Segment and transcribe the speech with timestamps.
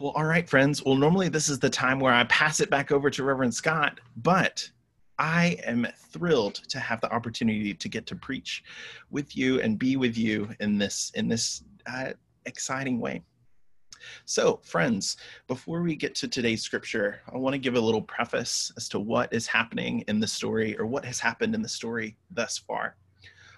[0.00, 0.84] well, all right, friends.
[0.84, 4.00] Well, normally this is the time where I pass it back over to Reverend Scott,
[4.16, 4.68] but
[5.18, 8.64] I am thrilled to have the opportunity to get to preach
[9.10, 12.10] with you and be with you in this in this uh,
[12.44, 13.22] exciting way.
[14.24, 15.16] So, friends,
[15.48, 19.00] before we get to today's scripture, I want to give a little preface as to
[19.00, 22.96] what is happening in the story or what has happened in the story thus far.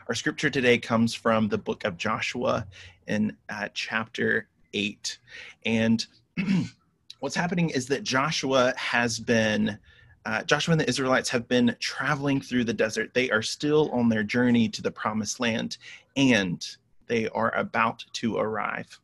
[0.09, 2.66] Our scripture today comes from the book of Joshua
[3.09, 5.18] in uh, chapter 8.
[5.66, 6.07] And
[7.20, 9.78] what's happening is that Joshua has been.
[10.27, 13.14] Uh, Joshua and the Israelites have been traveling through the desert.
[13.14, 15.78] They are still on their journey to the promised land,
[16.16, 16.66] and
[17.06, 19.01] they are about to arrive.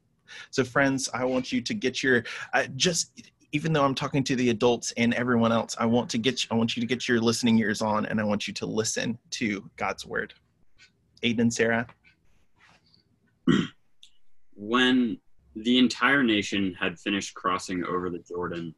[0.51, 4.35] So, friends, I want you to get your uh, just even though I'm talking to
[4.35, 7.09] the adults and everyone else, I want to get you, I want you to get
[7.09, 10.35] your listening ears on, and I want you to listen to God's word.
[11.23, 11.87] Aiden and Sarah.
[14.57, 15.19] When
[15.57, 18.75] the entire nation had finished crossing over the Jordan,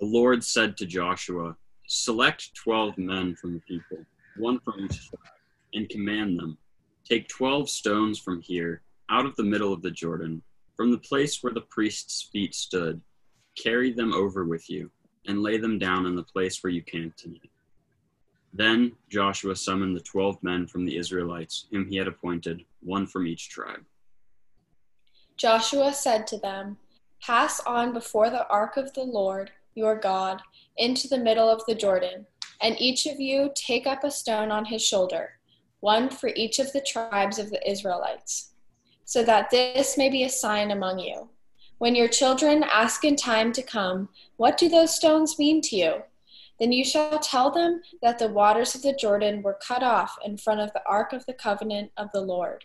[0.00, 4.04] the Lord said to Joshua, Select twelve men from the people,
[4.36, 5.32] one from each tribe,
[5.74, 6.58] and command them
[7.04, 8.80] Take twelve stones from here,
[9.10, 10.42] out of the middle of the Jordan,
[10.74, 13.00] from the place where the priest's feet stood.
[13.62, 14.90] Carry them over with you,
[15.26, 17.50] and lay them down in the place where you camped tonight.
[18.54, 23.26] Then Joshua summoned the twelve men from the Israelites, whom he had appointed, one from
[23.26, 23.84] each tribe.
[25.36, 26.78] Joshua said to them,
[27.20, 30.40] Pass on before the ark of the Lord your God
[30.76, 32.26] into the middle of the Jordan,
[32.60, 35.38] and each of you take up a stone on his shoulder,
[35.80, 38.52] one for each of the tribes of the Israelites,
[39.04, 41.28] so that this may be a sign among you.
[41.78, 45.94] When your children ask in time to come, What do those stones mean to you?
[46.60, 50.38] Then you shall tell them that the waters of the Jordan were cut off in
[50.38, 52.64] front of the ark of the covenant of the Lord.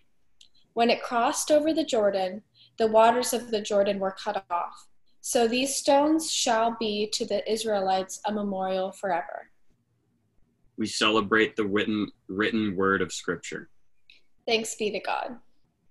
[0.73, 2.43] When it crossed over the Jordan,
[2.79, 4.87] the waters of the Jordan were cut off.
[5.21, 9.49] So these stones shall be to the Israelites a memorial forever.
[10.77, 13.69] We celebrate the written, written word of Scripture.
[14.47, 15.35] Thanks be to God.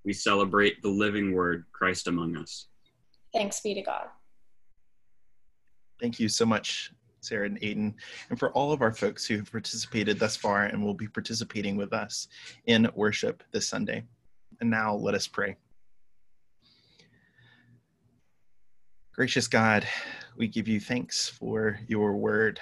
[0.04, 2.68] We celebrate the living word, Christ among us.
[3.34, 4.06] Thanks be to God.
[6.00, 7.92] Thank you so much, Sarah and Aiden,
[8.30, 11.76] and for all of our folks who have participated thus far and will be participating
[11.76, 12.28] with us
[12.66, 14.04] in worship this Sunday.
[14.62, 15.56] And now let us pray.
[19.18, 19.84] Gracious God,
[20.36, 22.60] we give you thanks for your word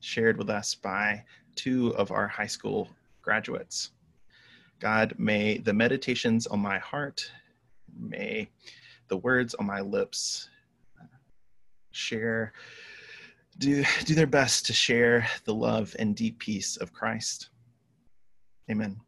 [0.00, 1.24] shared with us by
[1.54, 2.90] two of our high school
[3.22, 3.92] graduates.
[4.80, 7.32] God, may the meditations on my heart,
[7.98, 8.50] may
[9.08, 10.50] the words on my lips
[11.00, 11.06] uh,
[11.90, 12.52] share,
[13.56, 17.48] do, do their best to share the love and deep peace of Christ.
[18.70, 19.00] Amen.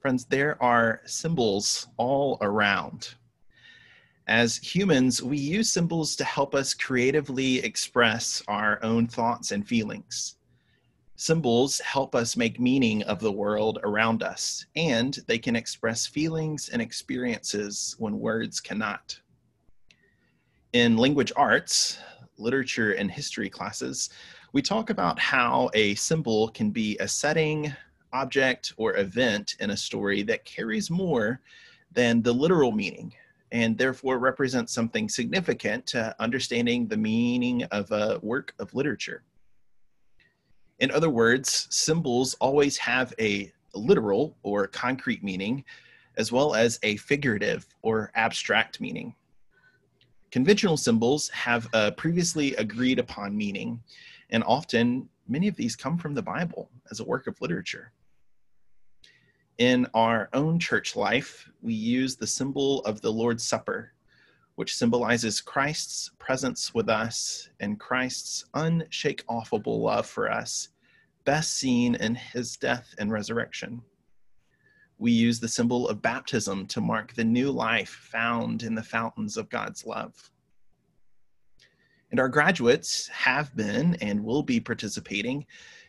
[0.00, 3.14] Friends, there are symbols all around.
[4.28, 10.36] As humans, we use symbols to help us creatively express our own thoughts and feelings.
[11.16, 16.68] Symbols help us make meaning of the world around us, and they can express feelings
[16.68, 19.18] and experiences when words cannot.
[20.72, 21.98] In language arts,
[22.36, 24.10] literature, and history classes,
[24.52, 27.72] we talk about how a symbol can be a setting,
[28.12, 31.40] object or event in a story that carries more
[31.92, 33.12] than the literal meaning
[33.52, 39.22] and therefore represents something significant to understanding the meaning of a work of literature.
[40.78, 45.64] In other words, symbols always have a literal or concrete meaning,
[46.18, 49.14] as well as a figurative or abstract meaning.
[50.30, 53.80] Conventional symbols have a previously agreed upon meaning,
[54.30, 57.92] and often many of these come from the Bible as a work of literature.
[59.58, 63.92] In our own church life, we use the symbol of the Lord's Supper,
[64.56, 70.68] which symbolizes Christ's presence with us and Christ's unshake-offable love for us,
[71.24, 73.82] best seen in his death and resurrection.
[74.98, 79.36] We use the symbol of baptism to mark the new life found in the fountains
[79.36, 80.30] of God's love.
[82.16, 85.44] And our graduates have been and will be participating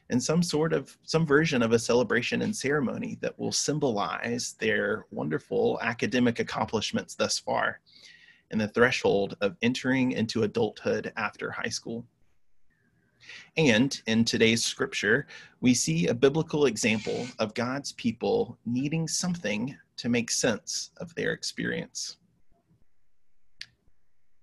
[0.10, 5.06] in some sort of some version of a celebration and ceremony that will symbolize their
[5.10, 7.80] wonderful academic accomplishments thus far
[8.52, 12.06] and the threshold of entering into adulthood after high school.
[13.56, 15.28] And in today's scripture,
[15.62, 21.32] we see a biblical example of God's people needing something to make sense of their
[21.32, 22.18] experience.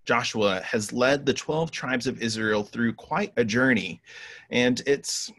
[0.05, 4.03] Joshua has led the 12 tribes of Israel through quite a journey,
[4.51, 5.33] and it's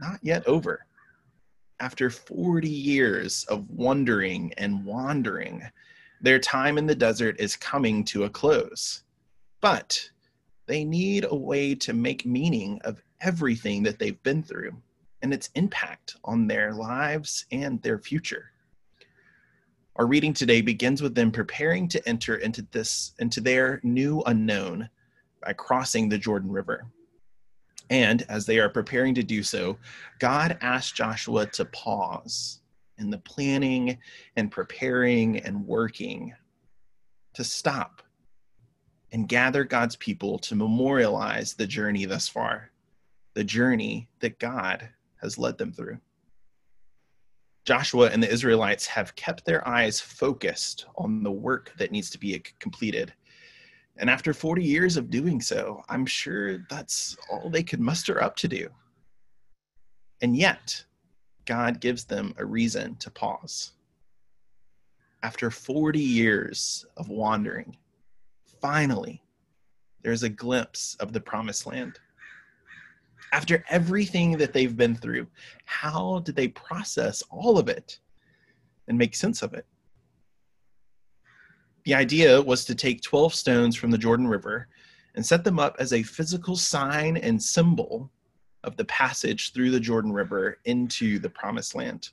[0.00, 0.86] not yet over.
[1.80, 5.62] after 40 years of wandering and wandering,
[6.20, 9.02] their time in the desert is coming to a close.
[9.60, 10.10] But
[10.66, 14.74] they need a way to make meaning of everything that they've been through
[15.22, 18.52] and its impact on their lives and their future.
[19.98, 24.90] Our reading today begins with them preparing to enter into this into their new unknown
[25.42, 26.86] by crossing the Jordan River.
[27.88, 29.78] And as they are preparing to do so,
[30.18, 32.60] God asks Joshua to pause
[32.98, 33.96] in the planning
[34.36, 36.34] and preparing and working,
[37.32, 38.02] to stop
[39.12, 42.70] and gather God's people to memorialize the journey thus far,
[43.32, 44.90] the journey that God
[45.22, 45.98] has led them through.
[47.66, 52.18] Joshua and the Israelites have kept their eyes focused on the work that needs to
[52.18, 53.12] be completed
[53.98, 58.36] and after 40 years of doing so, I'm sure that's all they could muster up
[58.36, 58.68] to do.
[60.20, 60.84] And yet,
[61.46, 63.72] God gives them a reason to pause.
[65.22, 67.76] After 40 years of wandering,
[68.60, 69.22] finally,
[70.02, 71.98] there's a glimpse of the promised land.
[73.32, 75.26] After everything that they've been through,
[75.64, 77.98] how did they process all of it
[78.88, 79.66] and make sense of it?
[81.84, 84.68] The idea was to take 12 stones from the Jordan River
[85.14, 88.10] and set them up as a physical sign and symbol
[88.64, 92.10] of the passage through the Jordan River into the promised land.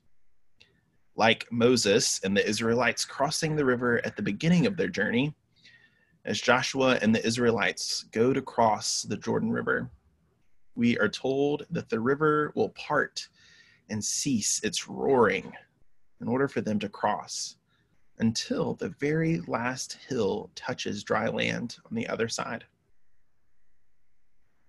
[1.16, 5.36] Like Moses and the Israelites crossing the river at the beginning of their journey,
[6.26, 9.90] as Joshua and the Israelites go to cross the Jordan River,
[10.76, 13.28] we are told that the river will part
[13.90, 15.52] and cease its roaring
[16.22, 17.56] in order for them to cross
[18.20, 22.64] until the very last hill touches dry land on the other side.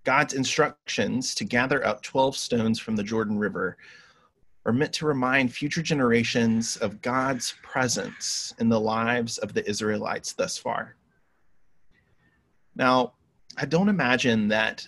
[0.04, 3.76] God's instructions to gather up 12 stones from the Jordan River
[4.66, 10.32] are meant to remind future generations of God's presence in the lives of the Israelites
[10.32, 10.96] thus far.
[12.74, 13.12] Now,
[13.56, 14.86] I don't imagine that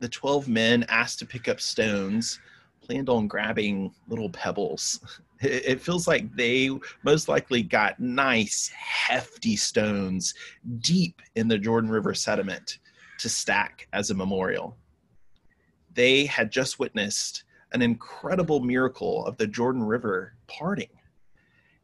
[0.00, 2.40] the 12 men asked to pick up stones
[2.80, 5.00] planned on grabbing little pebbles
[5.40, 6.70] it feels like they
[7.04, 10.34] most likely got nice, hefty stones
[10.80, 12.78] deep in the Jordan River sediment
[13.18, 14.76] to stack as a memorial.
[15.94, 20.90] They had just witnessed an incredible miracle of the Jordan River parting,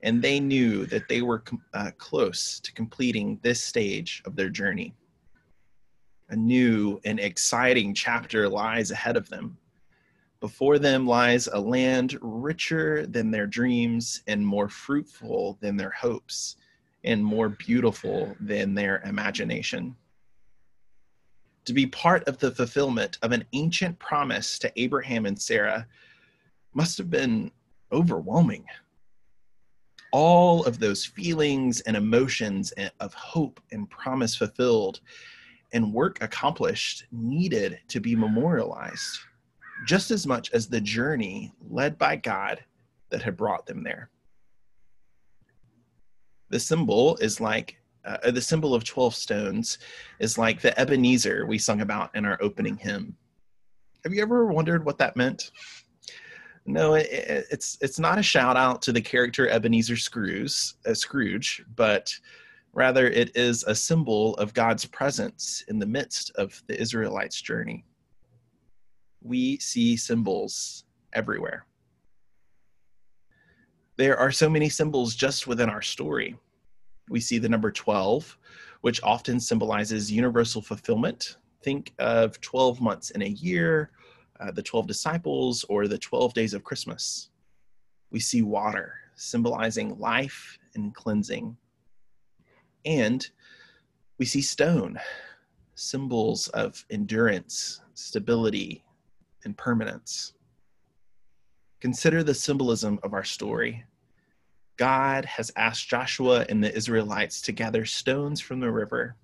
[0.02, 1.42] and they knew that they were
[1.74, 4.94] uh, close to completing this stage of their journey.
[6.30, 9.58] A new and exciting chapter lies ahead of them
[10.44, 16.56] before them lies a land richer than their dreams and more fruitful than their hopes
[17.02, 19.96] and more beautiful than their imagination.
[21.64, 25.86] To be part of the fulfillment of an ancient promise to Abraham and Sarah
[26.74, 27.50] must have been
[27.90, 28.66] overwhelming.
[30.12, 35.00] All of those feelings and emotions of hope and promise fulfilled
[35.74, 39.18] and work accomplished needed to be memorialized
[39.86, 42.64] just as much as the journey led by God
[43.10, 44.08] that had brought them there.
[46.48, 49.78] The symbol is like uh, the symbol of 12 stones
[50.20, 53.16] is like the Ebenezer we sung about in our opening hymn.
[54.04, 55.50] Have you ever wondered what that meant?
[56.66, 61.62] No, it, it's it's not a shout out to the character Ebenezer Scrooge, uh, Scrooge,
[61.76, 62.14] but
[62.74, 67.84] rather it is a symbol of God's presence in the midst of the Israelites' journey
[69.24, 71.66] we see symbols everywhere.
[73.96, 76.36] There are so many symbols just within our story.
[77.08, 78.38] We see the number 12,
[78.82, 81.36] which often symbolizes universal fulfillment.
[81.62, 83.90] Think of 12 months in a year,
[84.40, 87.30] uh, the 12 disciples, or the 12 days of Christmas.
[88.10, 91.56] We see water, symbolizing life and cleansing.
[92.84, 93.26] And
[94.18, 94.98] we see stone,
[95.74, 98.84] symbols of endurance, stability,
[99.44, 100.34] and permanence.
[101.80, 103.84] Consider the symbolism of our story.
[104.76, 109.16] God has asked Joshua and the Israelites to gather stones from the river.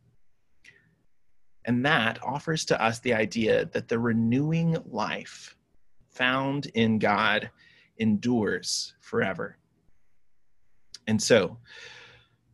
[1.64, 5.56] And that offers to us the idea that the renewing life
[6.10, 7.50] found in God
[7.98, 9.56] endures forever.
[11.06, 11.58] And so,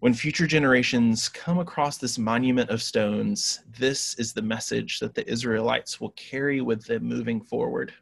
[0.00, 5.29] when future generations come across this monument of stones, this is the message that the
[5.31, 7.95] Israelites will carry with them moving forward.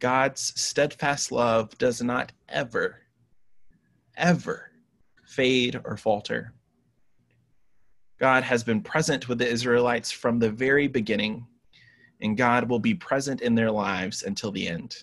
[0.00, 3.00] God's steadfast love does not ever,
[4.16, 4.70] ever
[5.26, 6.54] fade or falter.
[8.18, 11.46] God has been present with the Israelites from the very beginning,
[12.22, 14.96] and God will be present in their lives until the end.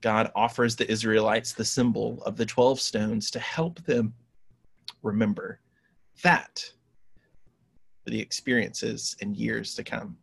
[0.00, 4.14] God offers the Israelites the symbol of the 12 stones to help them
[5.02, 5.60] remember
[6.22, 6.64] that
[8.04, 10.16] for the experiences and years to come.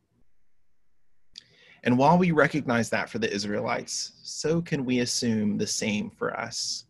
[1.84, 6.38] And while we recognize that for the Israelites, so can we assume the same for
[6.38, 6.86] us.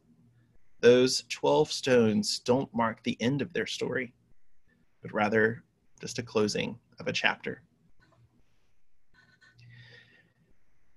[0.81, 4.13] Those 12 stones don't mark the end of their story,
[5.01, 5.63] but rather
[6.01, 7.61] just a closing of a chapter.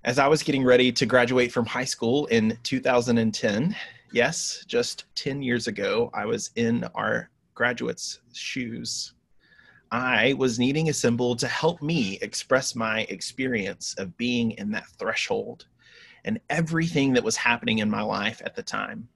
[0.05, 3.77] As I was getting ready to graduate from high school in 2010,
[4.13, 9.15] yes, just 10 years ago, I was in our graduates' shoes.
[9.91, 14.87] I was needing a symbol to help me express my experience of being in that
[14.99, 15.67] threshold
[16.25, 19.09] and everything that was happening in my life at the time.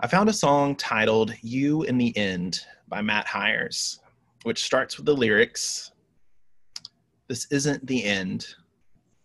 [0.00, 3.98] I found a song titled You in the End by Matt Hires,
[4.44, 5.90] which starts with the lyrics
[7.26, 8.46] This isn't the end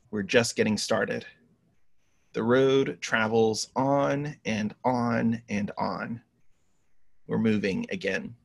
[0.10, 1.26] we're just getting started.
[2.34, 6.22] The road travels on and on and on.
[7.28, 8.36] We're moving again.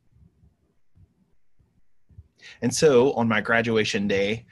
[2.63, 4.47] And so on my graduation day,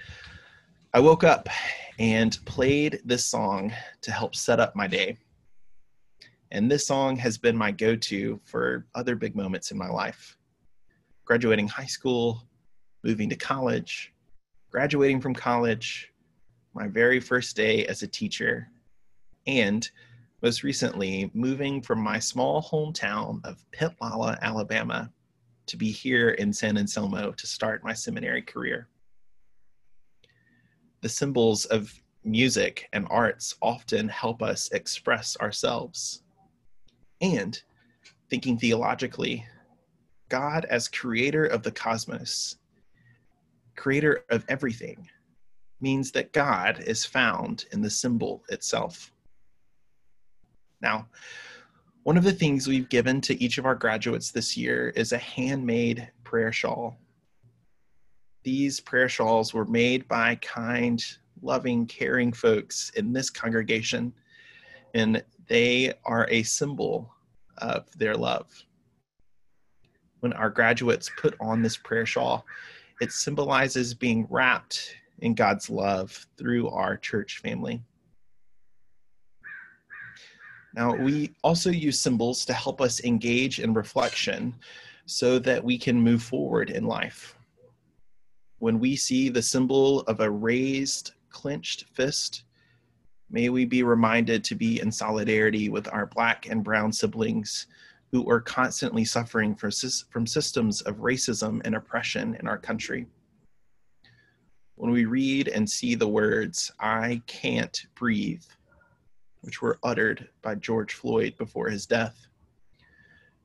[0.94, 1.48] I woke up
[1.98, 5.18] and played this song to help set up my day.
[6.50, 10.36] And this song has been my go to for other big moments in my life
[11.26, 12.46] graduating high school,
[13.02, 14.14] moving to college,
[14.70, 16.12] graduating from college,
[16.72, 18.70] my very first day as a teacher,
[19.46, 19.88] and
[20.42, 25.10] most recently, moving from my small hometown of Pitlala, Alabama,
[25.66, 28.88] to be here in San Anselmo to start my seminary career.
[31.00, 36.22] The symbols of music and arts often help us express ourselves.
[37.20, 37.60] And
[38.28, 39.46] thinking theologically,
[40.28, 42.58] God as creator of the cosmos,
[43.74, 45.08] creator of everything,
[45.80, 49.12] means that God is found in the symbol itself.
[50.80, 51.08] Now,
[52.02, 55.18] one of the things we've given to each of our graduates this year is a
[55.18, 56.96] handmade prayer shawl.
[58.44, 61.04] These prayer shawls were made by kind,
[61.42, 64.12] loving, caring folks in this congregation,
[64.94, 67.12] and they are a symbol
[67.58, 68.46] of their love.
[70.20, 72.46] When our graduates put on this prayer shawl,
[73.00, 77.82] it symbolizes being wrapped in God's love through our church family.
[80.76, 84.54] Now, we also use symbols to help us engage in reflection
[85.06, 87.34] so that we can move forward in life.
[88.58, 92.44] When we see the symbol of a raised, clenched fist,
[93.30, 97.66] may we be reminded to be in solidarity with our Black and Brown siblings
[98.12, 103.06] who are constantly suffering from systems of racism and oppression in our country
[104.76, 108.44] when we read and see the words, I can't breathe,
[109.46, 112.26] which were uttered by George Floyd before his death.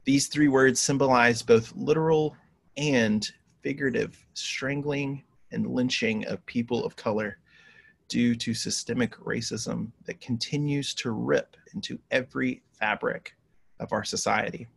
[0.03, 2.35] These three words symbolize both literal
[2.75, 3.25] and
[3.61, 7.37] figurative strangling and lynching of people of color
[8.09, 13.33] due to systemic racism that continues to rip into every fabric
[13.79, 14.67] of our society.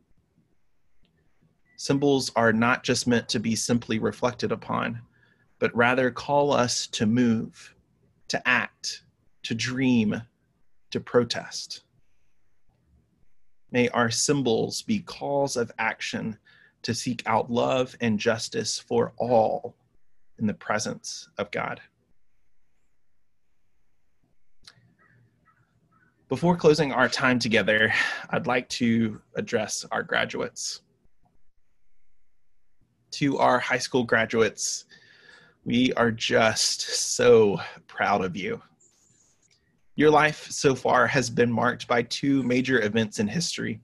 [1.77, 5.01] Symbols are not just meant to be simply reflected upon
[5.59, 7.75] but rather call us to move,
[8.29, 9.03] to act,
[9.43, 10.21] to dream,
[10.95, 11.83] to protest.
[13.73, 16.39] May our symbols be calls of action
[16.83, 19.75] to seek out love and justice for all
[20.39, 21.81] in the presence of God.
[26.29, 27.93] Before closing our time together,
[28.31, 30.83] I'd like to address our graduates.
[33.19, 34.85] To our high school graduates,
[35.65, 37.59] we are just so
[37.89, 38.63] proud of you.
[39.97, 43.81] Your life so far has been marked by two major events in history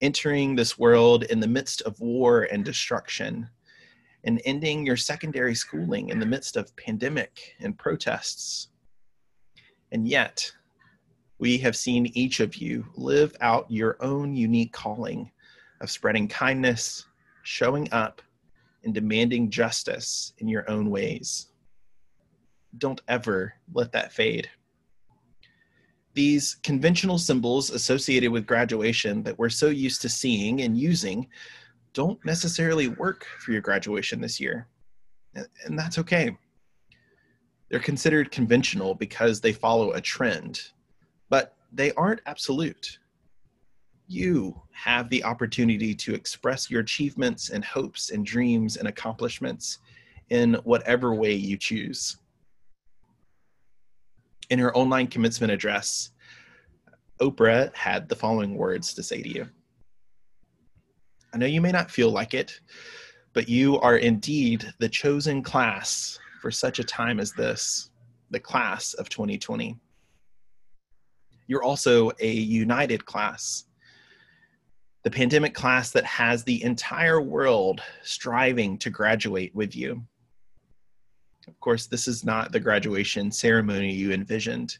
[0.00, 3.48] entering this world in the midst of war and destruction,
[4.24, 8.68] and ending your secondary schooling in the midst of pandemic and protests.
[9.92, 10.50] And yet,
[11.38, 15.30] we have seen each of you live out your own unique calling
[15.80, 17.06] of spreading kindness,
[17.42, 18.20] showing up,
[18.84, 21.48] and demanding justice in your own ways.
[22.76, 24.48] Don't ever let that fade.
[26.18, 31.28] These conventional symbols associated with graduation that we're so used to seeing and using
[31.92, 34.66] don't necessarily work for your graduation this year.
[35.64, 36.36] And that's okay.
[37.68, 40.60] They're considered conventional because they follow a trend,
[41.30, 42.98] but they aren't absolute
[44.08, 49.78] you have the opportunity to express your achievements and hopes and dreams and accomplishments
[50.30, 52.16] in whatever way you choose.
[54.50, 56.10] In her online commencement address,
[57.20, 59.46] Oprah had the following words to say to you
[61.32, 62.58] I know you may not feel like it,
[63.34, 67.90] but you are indeed the chosen class for such a time as this,
[68.30, 69.76] the class of 2020.
[71.46, 73.64] You're also a united class,
[75.02, 80.02] the pandemic class that has the entire world striving to graduate with you.
[81.48, 84.78] Of course, this is not the graduation ceremony you envisioned.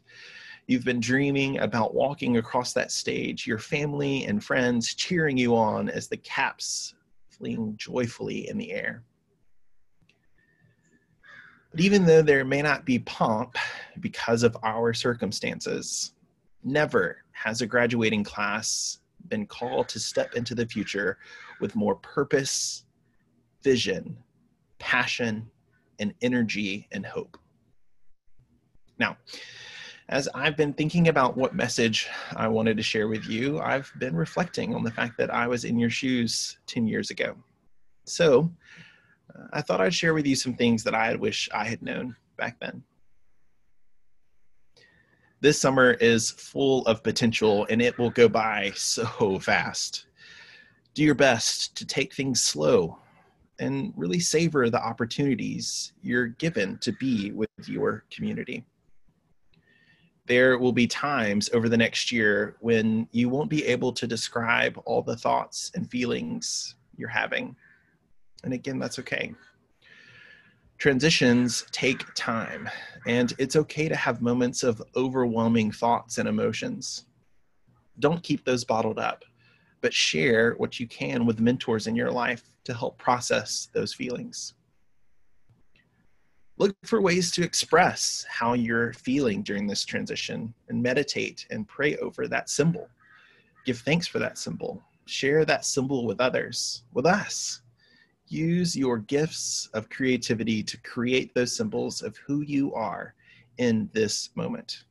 [0.66, 5.88] You've been dreaming about walking across that stage, your family and friends cheering you on
[5.88, 6.94] as the caps
[7.30, 9.02] fling joyfully in the air.
[11.70, 13.56] But even though there may not be pomp
[14.00, 16.12] because of our circumstances,
[16.62, 18.98] never has a graduating class
[19.28, 21.18] been called to step into the future
[21.60, 22.84] with more purpose,
[23.62, 24.18] vision,
[24.78, 25.50] passion,
[25.98, 27.38] and energy and hope.
[28.98, 29.16] Now,
[30.08, 34.16] as I've been thinking about what message I wanted to share with you, I've been
[34.16, 37.36] reflecting on the fact that I was in your shoes 10 years ago.
[38.04, 38.50] So
[39.34, 42.16] uh, I thought I'd share with you some things that I wish I had known
[42.38, 42.82] back then.
[45.40, 50.06] This summer is full of potential and it will go by so fast.
[50.94, 52.98] Do your best to take things slow
[53.58, 58.64] and really savor the opportunities you're given to be with your community
[60.28, 64.80] there will be times over the next year when you won't be able to describe
[64.84, 67.56] all the thoughts and feelings you're having.
[68.44, 69.34] And again, that's okay.
[70.76, 72.68] Transitions take time,
[73.06, 77.06] and it's okay to have moments of overwhelming thoughts and emotions.
[77.98, 79.24] Don't keep those bottled up,
[79.80, 84.54] but share what you can with mentors in your life to help process those feelings
[86.58, 91.96] look for ways to express how you're feeling during this transition and meditate and pray
[91.96, 92.88] over that symbol.
[93.64, 94.82] Give thanks for that symbol.
[95.06, 97.62] Share that symbol with others, with us.
[98.26, 103.14] Use your gifts of creativity to create those symbols of who you are
[103.58, 104.84] in this moment.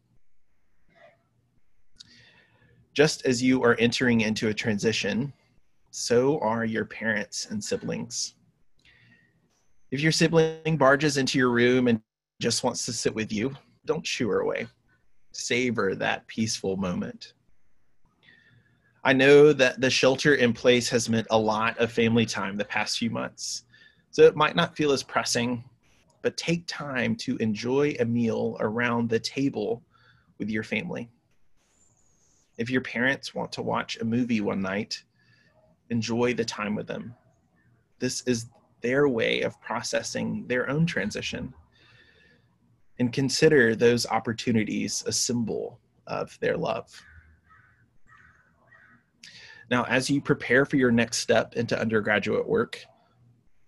[2.97, 5.31] Just as you are entering into a transition,
[5.91, 8.33] so are your parents and siblings
[9.91, 12.01] if your sibling barges into your room and
[12.41, 13.55] just wants to sit with you,
[13.85, 14.67] don't shoo her away.
[15.31, 17.33] Savor that peaceful moment.
[19.03, 22.65] I know that the shelter in place has meant a lot of family time the
[22.65, 23.63] past few months,
[24.11, 25.63] so it might not feel as pressing,
[26.21, 29.81] but take time to enjoy a meal around the table
[30.37, 31.09] with your family.
[32.57, 35.03] If your parents want to watch a movie one night,
[35.89, 37.13] enjoy the time with them.
[37.99, 38.47] This is
[38.81, 41.53] their way of processing their own transition
[42.99, 46.89] and consider those opportunities a symbol of their love.
[49.69, 52.83] Now, as you prepare for your next step into undergraduate work,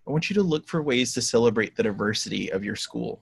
[0.08, 3.22] I want you to look for ways to celebrate the diversity of your school.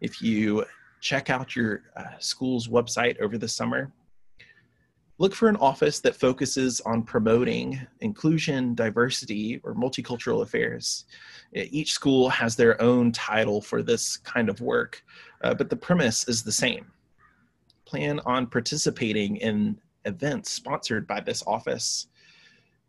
[0.00, 0.64] If you
[1.00, 3.92] check out your uh, school's website over the summer,
[5.20, 11.04] look for an office that focuses on promoting inclusion, diversity, or multicultural affairs.
[11.52, 15.04] Each school has their own title for this kind of work,
[15.44, 16.86] uh, but the premise is the same.
[17.84, 22.06] Plan on participating in events sponsored by this office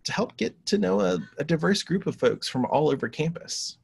[0.06, 3.78] to help get to know a, a diverse group of folks from all over campus.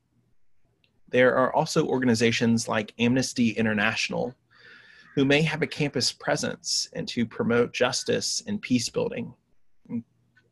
[1.10, 4.34] There are also organizations like Amnesty International
[5.18, 9.34] who may have a campus presence and to promote justice and peace building.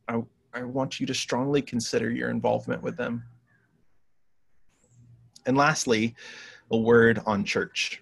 [0.07, 0.23] I,
[0.55, 3.23] I want you to strongly consider your involvement with them.
[5.45, 6.15] And lastly,
[6.71, 8.01] a word on church.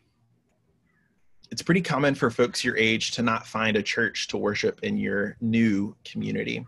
[1.51, 4.95] It's pretty common for folks your age to not find a church to worship in
[4.95, 6.65] your new community.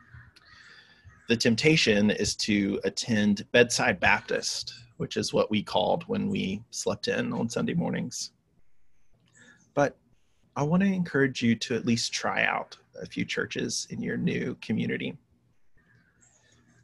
[1.29, 7.08] The temptation is to attend Bedside Baptist, which is what we called when we slept
[7.08, 8.31] in on Sunday mornings.
[9.75, 9.97] But
[10.55, 14.17] I want to encourage you to at least try out a few churches in your
[14.17, 15.17] new community.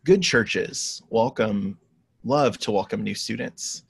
[0.04, 1.80] Good churches welcome,
[2.24, 3.84] love to welcome new students.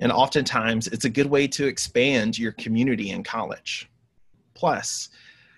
[0.00, 3.88] And oftentimes, it's a good way to expand your community in college.
[4.54, 5.10] Plus,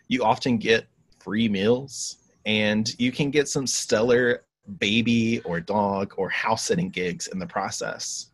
[0.08, 0.86] you often get
[1.18, 4.44] free meals and you can get some stellar
[4.78, 8.30] baby or dog or house sitting gigs in the process,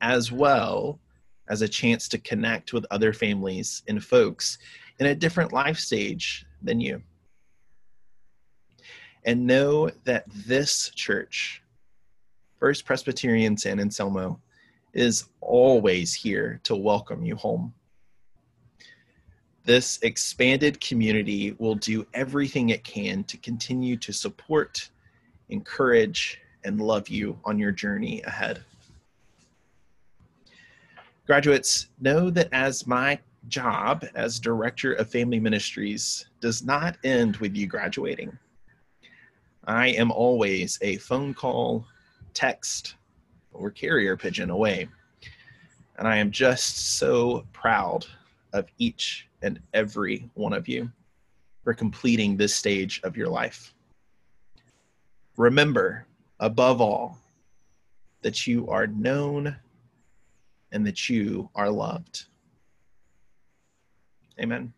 [0.00, 0.98] as well
[1.52, 4.56] as a chance to connect with other families and folks
[4.98, 7.02] in a different life stage than you.
[9.24, 11.62] And know that this church,
[12.58, 14.40] First Presbyterian San Anselmo,
[14.94, 17.74] is always here to welcome you home.
[19.64, 24.90] this expanded community will do everything it can to continue to support,
[25.50, 28.64] encourage, and love you on your journey ahead.
[31.32, 33.18] Graduates, know that as my
[33.48, 38.36] job as Director of Family Ministries does not end with you graduating.
[39.64, 41.86] I am always a phone call,
[42.34, 42.96] text,
[43.54, 44.88] or carrier pigeon away.
[45.96, 48.04] And I am just so proud
[48.52, 50.92] of each and every one of you
[51.64, 53.72] for completing this stage of your life.
[55.38, 56.04] Remember,
[56.40, 57.16] above all,
[58.20, 59.56] that you are known
[60.72, 62.24] and that you are loved.
[64.40, 64.72] Amen.